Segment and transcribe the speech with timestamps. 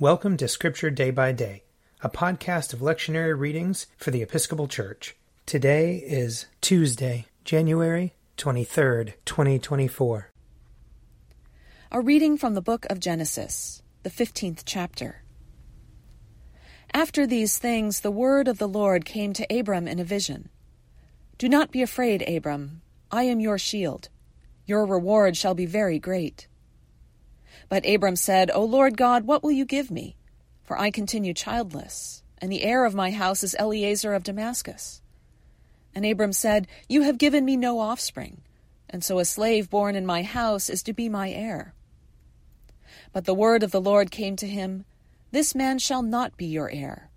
[0.00, 1.64] Welcome to Scripture Day by Day,
[2.02, 5.16] a podcast of lectionary readings for the Episcopal Church.
[5.44, 10.30] Today is Tuesday, January 23rd, 2024.
[11.90, 15.24] A reading from the book of Genesis, the 15th chapter.
[16.94, 20.48] After these things, the word of the Lord came to Abram in a vision
[21.38, 22.82] Do not be afraid, Abram.
[23.10, 24.10] I am your shield.
[24.64, 26.46] Your reward shall be very great.
[27.68, 30.16] But Abram said, O Lord God, what will you give me?
[30.62, 35.02] For I continue childless, and the heir of my house is Eliezer of Damascus.
[35.94, 38.42] And Abram said, You have given me no offspring,
[38.88, 41.74] and so a slave born in my house is to be my heir.
[43.12, 44.84] But the word of the Lord came to him
[45.30, 47.10] This man shall not be your heir.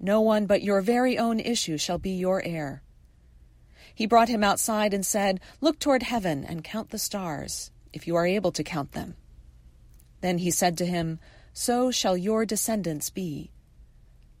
[0.00, 2.82] No one but your very own issue shall be your heir.
[3.94, 8.16] He brought him outside and said, Look toward heaven and count the stars, if you
[8.16, 9.14] are able to count them.
[10.24, 11.18] Then he said to him,
[11.52, 13.50] So shall your descendants be.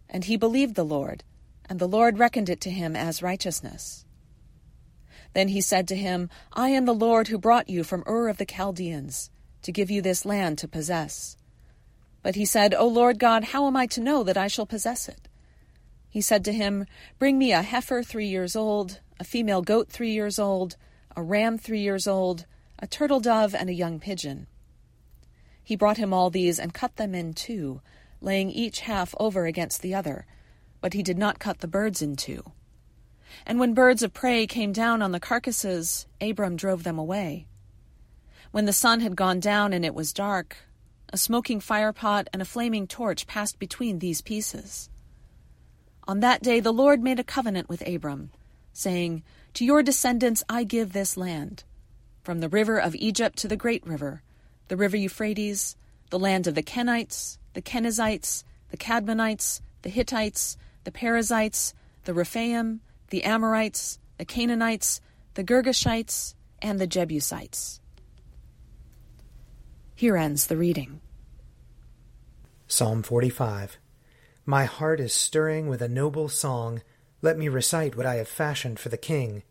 [0.08, 1.24] And he believed the Lord,
[1.68, 4.06] and the Lord reckoned it to him as righteousness.
[5.34, 8.38] Then he said to him, I am the Lord who brought you from Ur of
[8.38, 9.28] the Chaldeans,
[9.60, 11.36] to give you this land to possess.
[12.22, 15.06] But he said, O Lord God, how am I to know that I shall possess
[15.06, 15.28] it?
[16.08, 16.86] He said to him,
[17.18, 20.76] Bring me a heifer three years old, a female goat three years old,
[21.14, 22.46] a ram three years old,
[22.78, 24.46] a turtle dove, and a young pigeon.
[25.64, 27.80] He brought him all these and cut them in two,
[28.20, 30.26] laying each half over against the other,
[30.82, 32.52] but he did not cut the birds in two.
[33.46, 37.46] And when birds of prey came down on the carcasses, Abram drove them away.
[38.52, 40.56] When the sun had gone down and it was dark,
[41.12, 44.90] a smoking firepot and a flaming torch passed between these pieces.
[46.06, 48.30] On that day the Lord made a covenant with Abram,
[48.74, 49.22] saying,
[49.54, 51.64] To your descendants I give this land,
[52.22, 54.22] from the river of Egypt to the great river
[54.68, 55.76] the river Euphrates,
[56.10, 62.80] the land of the Kenites, the Kenizzites, the Cadmonites, the Hittites, the Perizzites, the Rephaim,
[63.10, 65.00] the Amorites, the Canaanites,
[65.34, 67.80] the Girgashites, and the Jebusites.
[69.94, 71.00] Here ends the reading.
[72.66, 73.78] Psalm 45
[74.44, 76.82] My heart is stirring with a noble song.
[77.22, 79.42] Let me recite what I have fashioned for the king.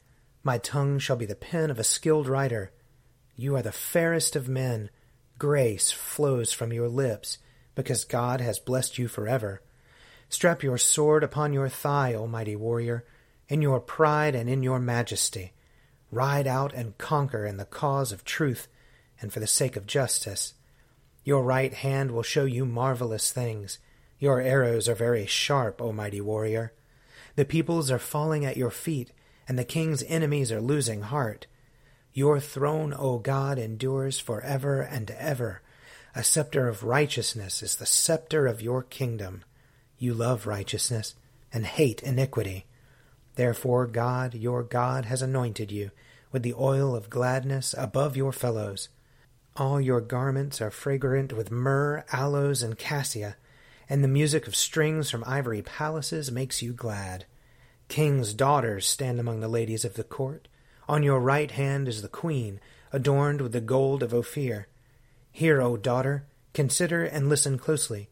[0.43, 2.71] My tongue shall be the pen of a skilled writer.
[3.35, 4.89] You are the fairest of men.
[5.43, 7.37] Grace flows from your lips,
[7.75, 9.61] because God has blessed you forever.
[10.29, 13.03] Strap your sword upon your thigh, O mighty warrior,
[13.49, 15.51] in your pride and in your majesty.
[16.11, 18.69] Ride out and conquer in the cause of truth
[19.19, 20.53] and for the sake of justice.
[21.25, 23.79] Your right hand will show you marvelous things.
[24.19, 26.71] Your arrows are very sharp, O mighty warrior.
[27.35, 29.11] The peoples are falling at your feet,
[29.45, 31.47] and the king's enemies are losing heart.
[32.13, 35.61] Your throne, O God, endures forever and ever.
[36.15, 39.43] A scepter of righteousness is the scepter of your kingdom.
[39.97, 41.15] You love righteousness
[41.51, 42.65] and hate iniquity.
[43.35, 45.89] Therefore, God, your God, has anointed you
[46.31, 48.89] with the oil of gladness above your fellows.
[49.55, 53.37] All your garments are fragrant with myrrh, aloes, and cassia,
[53.89, 57.25] and the music of strings from ivory palaces makes you glad.
[57.87, 60.47] Kings' daughters stand among the ladies of the court.
[60.87, 62.59] On your right hand is the queen,
[62.91, 64.67] adorned with the gold of Ophir.
[65.31, 68.09] Hear, O daughter, consider and listen closely.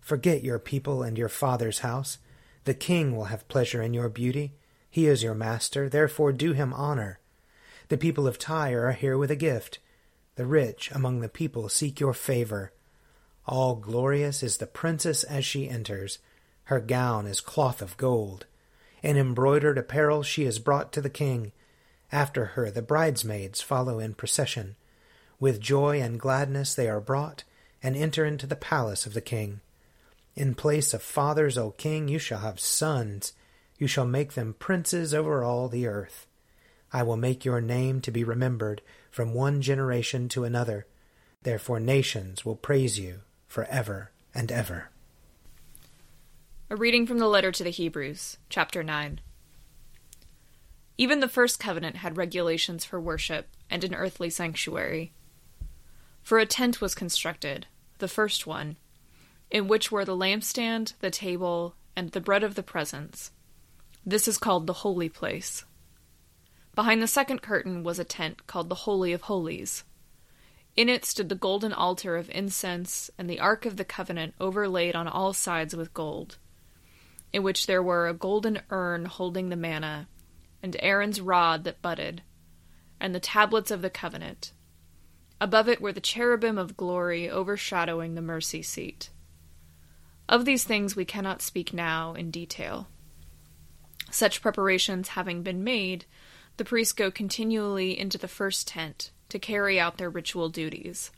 [0.00, 2.18] Forget your people and your father's house.
[2.64, 4.54] The king will have pleasure in your beauty.
[4.90, 7.18] He is your master, therefore do him honor.
[7.88, 9.78] The people of Tyre are here with a gift.
[10.36, 12.72] The rich among the people seek your favor.
[13.46, 16.18] All glorious is the princess as she enters.
[16.64, 18.46] Her gown is cloth of gold.
[19.02, 21.52] In embroidered apparel she is brought to the king.
[22.14, 24.76] After her the bridesmaids follow in procession.
[25.40, 27.42] With joy and gladness they are brought,
[27.82, 29.60] and enter into the palace of the king.
[30.36, 33.32] In place of fathers, O king, you shall have sons.
[33.78, 36.28] You shall make them princes over all the earth.
[36.92, 40.86] I will make your name to be remembered from one generation to another.
[41.42, 44.90] Therefore nations will praise you for ever and ever.
[46.70, 49.20] A reading from the letter to the Hebrews, chapter 9.
[50.96, 55.12] Even the first covenant had regulations for worship and an earthly sanctuary.
[56.22, 57.66] For a tent was constructed,
[57.98, 58.76] the first one,
[59.50, 63.32] in which were the lampstand, the table, and the bread of the presence.
[64.06, 65.64] This is called the holy place.
[66.74, 69.84] Behind the second curtain was a tent called the Holy of Holies.
[70.76, 74.96] In it stood the golden altar of incense and the Ark of the Covenant overlaid
[74.96, 76.38] on all sides with gold,
[77.32, 80.08] in which there were a golden urn holding the manna
[80.64, 82.22] and Aaron's rod that budded,
[82.98, 84.52] and the tablets of the covenant.
[85.38, 89.10] Above it were the cherubim of glory overshadowing the mercy seat.
[90.26, 92.88] Of these things we cannot speak now in detail.
[94.10, 96.06] Such preparations having been made,
[96.56, 101.10] the priests go continually into the first tent to carry out their ritual duties.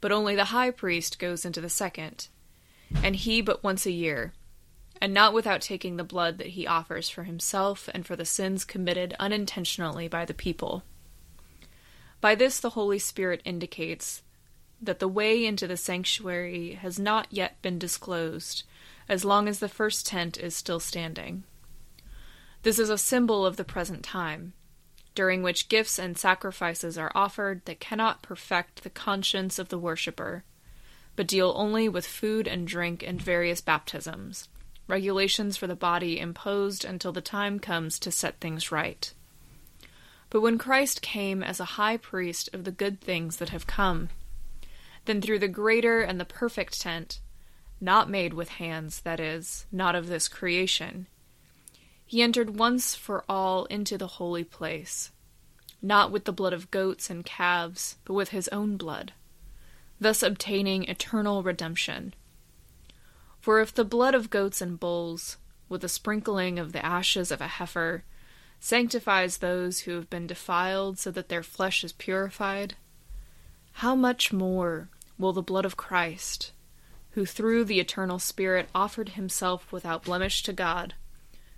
[0.00, 2.26] But only the high priest goes into the second,
[3.04, 4.32] and he but once a year,
[5.04, 8.64] and not without taking the blood that he offers for himself and for the sins
[8.64, 10.82] committed unintentionally by the people.
[12.22, 14.22] By this the Holy Spirit indicates
[14.80, 18.62] that the way into the sanctuary has not yet been disclosed,
[19.06, 21.44] as long as the first tent is still standing.
[22.62, 24.54] This is a symbol of the present time,
[25.14, 30.44] during which gifts and sacrifices are offered that cannot perfect the conscience of the worshipper,
[31.14, 34.48] but deal only with food and drink and various baptisms,
[34.86, 39.12] regulations for the body imposed until the time comes to set things right.
[40.30, 44.08] But when Christ came as a high priest of the good things that have come,
[45.04, 47.20] then through the greater and the perfect tent,
[47.80, 51.06] not made with hands, that is, not of this creation,
[52.06, 55.10] he entered once for all into the holy place,
[55.80, 59.12] not with the blood of goats and calves, but with his own blood,
[60.00, 62.14] thus obtaining eternal redemption.
[63.44, 65.36] For if the blood of goats and bulls,
[65.68, 68.02] with the sprinkling of the ashes of a heifer,
[68.58, 72.74] sanctifies those who have been defiled so that their flesh is purified,
[73.72, 74.88] how much more
[75.18, 76.52] will the blood of Christ,
[77.10, 80.94] who through the eternal Spirit offered himself without blemish to God,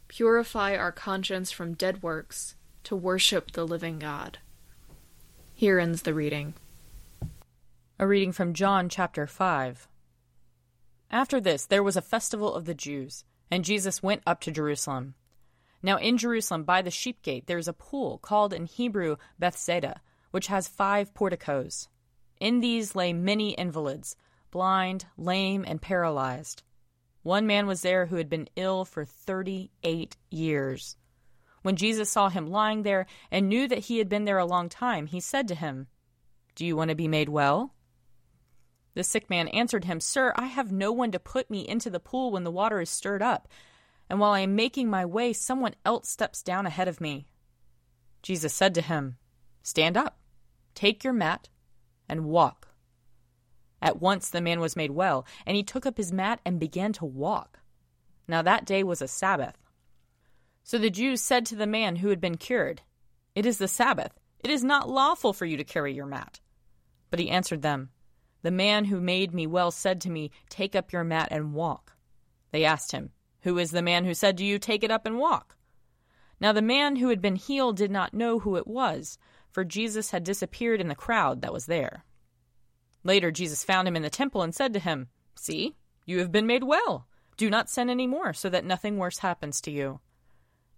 [0.09, 4.39] purify our conscience from dead works to worship the living God.
[5.55, 6.55] Here ends the reading.
[8.01, 9.87] A reading from John chapter 5.
[11.11, 15.15] After this, there was a festival of the Jews, and Jesus went up to Jerusalem.
[15.83, 20.01] Now, in Jerusalem, by the sheep gate, there is a pool called in Hebrew Bethsaida,
[20.33, 21.89] which has five porticos.
[22.41, 24.17] In these lay many invalids,
[24.51, 26.63] blind, lame, and paralyzed.
[27.23, 30.97] One man was there who had been ill for 38 years.
[31.63, 34.69] When Jesus saw him lying there and knew that he had been there a long
[34.69, 35.89] time, he said to him,
[36.55, 37.75] Do you want to be made well?
[38.97, 42.01] The sick man answered him, Sir, I have no one to put me into the
[42.01, 43.47] pool when the water is stirred up,
[44.09, 47.27] and while I am making my way, someone else steps down ahead of me.
[48.23, 49.19] Jesus said to him,
[49.63, 50.19] Stand up,
[50.75, 51.51] take your mat,
[52.09, 52.69] and walk.
[53.83, 56.95] At once the man was made well, and he took up his mat and began
[56.95, 57.59] to walk.
[58.27, 59.59] Now that day was a Sabbath.
[60.65, 62.81] So the Jews said to the man who had been cured,
[63.35, 64.19] It is the Sabbath.
[64.41, 66.41] It is not lawful for you to carry your mat.
[67.11, 67.91] But he answered them,
[68.47, 71.97] The man who made me well said to me, Take up your mat and walk.
[72.53, 73.11] They asked him,
[73.41, 75.57] Who is the man who said to you, Take it up and walk?
[76.39, 79.19] Now the man who had been healed did not know who it was,
[79.51, 82.05] for Jesus had disappeared in the crowd that was there.
[83.03, 86.47] Later, Jesus found him in the temple and said to him, See, you have been
[86.47, 87.09] made well.
[87.37, 89.99] Do not sin any more, so that nothing worse happens to you.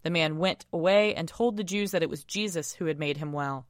[0.05, 3.19] The man went away and told the Jews that it was Jesus who had made
[3.19, 3.67] him well.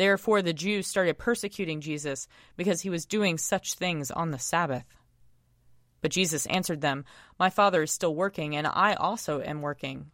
[0.00, 2.26] Therefore, the Jews started persecuting Jesus
[2.56, 4.86] because he was doing such things on the Sabbath.
[6.00, 7.04] But Jesus answered them,
[7.38, 10.06] My Father is still working, and I also am working.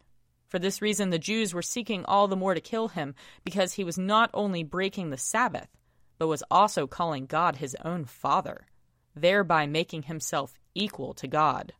[0.49, 3.85] For this reason, the Jews were seeking all the more to kill him, because he
[3.85, 5.69] was not only breaking the Sabbath,
[6.17, 8.67] but was also calling God his own Father,
[9.15, 11.71] thereby making himself equal to God.